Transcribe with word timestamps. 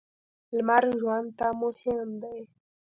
لمر 0.55 0.83
ژوند 0.99 1.27
ته 1.37 1.47
مهم 1.61 2.09
دی. 2.21 2.39